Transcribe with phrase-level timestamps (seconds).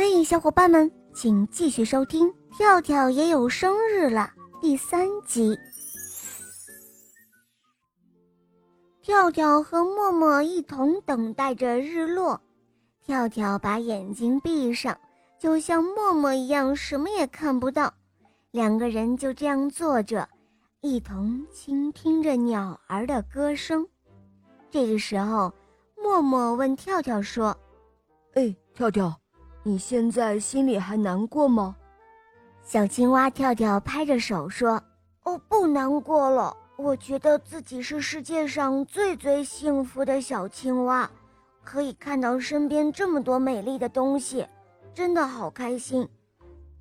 [0.00, 5.58] 嘿，小伙伴们，请继续收听《跳跳也有生日了》第三集。
[9.02, 12.40] 跳跳和默默一同等待着日落。
[13.04, 14.96] 跳跳把眼睛闭上，
[15.36, 17.92] 就像默默一样，什么也看不到。
[18.52, 20.28] 两个人就这样坐着，
[20.80, 23.84] 一同倾听着鸟儿的歌声。
[24.70, 25.52] 这个时候，
[26.00, 27.58] 默默问跳跳说
[28.34, 29.12] ：“哎，跳跳。”
[29.68, 31.76] 你现在心里还难过吗？
[32.62, 34.82] 小青蛙跳跳拍着手说
[35.24, 36.56] ：“哦，不难过了。
[36.76, 41.10] 我觉得自己是世界上最最幸福的小青蛙，
[41.62, 44.46] 可以看到身边这么多美丽的东西，
[44.94, 46.08] 真的好开心。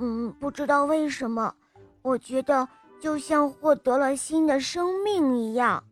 [0.00, 1.54] 嗯，不知道为什么，
[2.02, 2.68] 我觉得
[3.00, 5.82] 就像获得了新的生命一样。”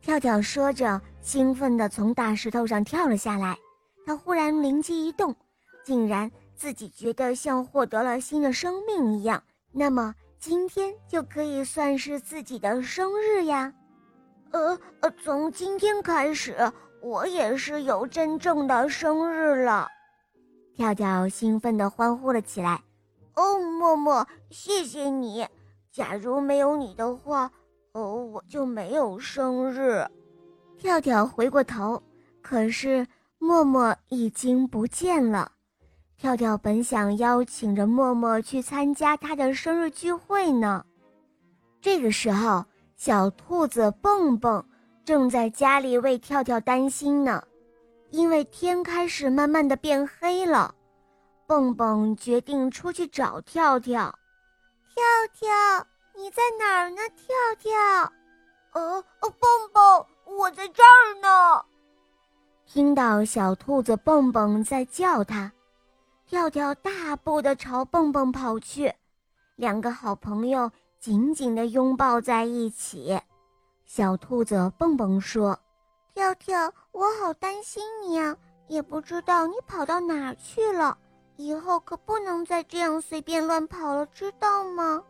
[0.00, 3.58] 跳跳说着，兴奋地从大石头上跳了下来。
[4.06, 5.36] 他忽然灵机一动。
[5.84, 13.72] 竟然自己觉得像获得了新的生命一样，那么今天就可以算是自己的生日呀！
[14.50, 16.56] 呃呃，从今天开始，
[17.02, 19.88] 我也是有真正的生日了！
[20.74, 22.82] 跳跳兴奋地欢呼了起来。
[23.34, 25.46] 哦，默默，谢谢你！
[25.90, 27.50] 假如没有你的话，
[27.92, 30.06] 哦，我就没有生日。
[30.78, 32.02] 跳跳回过头，
[32.42, 33.06] 可是
[33.38, 35.50] 默默已经不见了。
[36.24, 40.82] 跳跳本想邀请着默默去参加他的生日聚会呢。
[41.82, 42.64] 这个时候，
[42.96, 44.64] 小兔子蹦蹦
[45.04, 47.44] 正在家里为跳跳担心呢，
[48.08, 50.74] 因为天开始慢慢的变黑了。
[51.46, 54.18] 蹦蹦决定出去找跳跳。
[54.94, 55.86] 跳跳，
[56.16, 57.02] 你在哪儿呢？
[57.14, 58.12] 跳跳，
[58.72, 59.30] 呃，蹦
[59.74, 60.06] 蹦，
[60.38, 61.62] 我在这儿呢。
[62.64, 65.52] 听到小兔子蹦蹦在叫他。
[66.26, 68.92] 跳跳大步地朝蹦蹦跑去，
[69.56, 73.20] 两个好朋友紧紧地拥抱在一起。
[73.84, 75.58] 小兔子蹦蹦说
[76.14, 78.34] ：“跳跳，我好担心你啊，
[78.68, 80.96] 也不知道你跑到哪儿去了。
[81.36, 85.02] 以后可不能再这样随便乱跑了，知道吗？”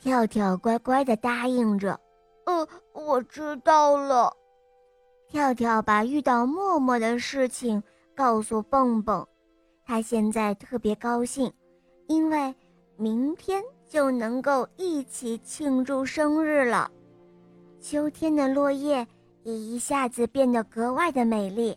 [0.00, 2.00] 跳跳乖乖地答应着
[2.46, 4.34] ：“呃，我知道了。”
[5.28, 7.82] 跳跳把遇到默默的事情
[8.16, 9.26] 告诉蹦蹦。
[9.84, 11.52] 他现在特别高兴，
[12.08, 12.54] 因为
[12.96, 16.90] 明天就能够一起庆祝生日了。
[17.80, 19.06] 秋天的落叶
[19.42, 21.76] 也一下子变得格外的美丽，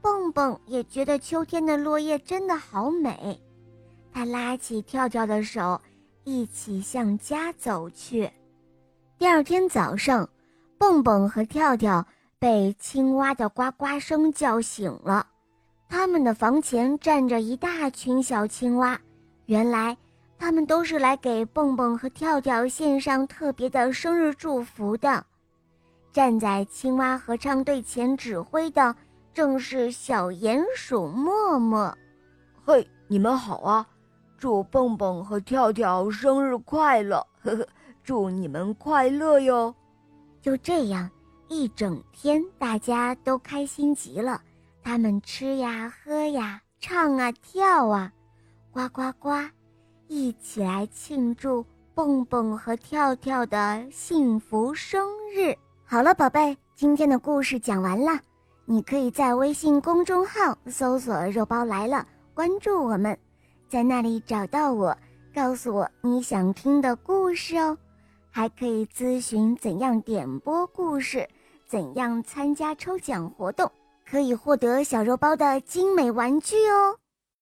[0.00, 3.40] 蹦蹦也觉得秋天的落叶真的好美。
[4.12, 5.80] 他拉起跳跳的手，
[6.22, 8.30] 一起向家走去。
[9.18, 10.28] 第二天早上，
[10.78, 12.06] 蹦蹦和跳跳
[12.38, 15.26] 被青蛙的呱呱声叫醒了。
[15.88, 18.98] 他们的房前站着一大群小青蛙，
[19.46, 19.96] 原来
[20.38, 25.24] 他们都是来给蹦蹦和跳跳献上特别的生日祝福的。
[26.12, 28.94] 站在青蛙合唱队前指挥的
[29.34, 31.96] 正是小鼹鼠默默。
[32.64, 33.86] 嘿，你们好啊！
[34.38, 37.26] 祝蹦蹦和跳跳生日快乐！
[37.42, 37.66] 呵呵，
[38.02, 39.74] 祝你们快乐哟！
[40.42, 41.10] 就这样，
[41.48, 44.40] 一整天大家都开心极了。
[44.86, 48.12] 他们吃呀喝呀，唱啊跳啊，
[48.70, 49.30] 呱呱呱，
[50.06, 55.04] 一起来庆祝蹦蹦和跳跳的幸福生
[55.34, 55.52] 日。
[55.84, 58.12] 好了，宝贝，今天的故事讲完了，
[58.64, 63.18] 你可以在微信公众号搜索“肉包来了”，关注我们，
[63.68, 64.96] 在那里找到我，
[65.34, 67.76] 告诉我你想听的故事哦，
[68.30, 71.28] 还可以咨询怎样点播故事，
[71.66, 73.68] 怎样参加抽奖活动。
[74.08, 77.05] 可以获得小肉包的精美玩具哦。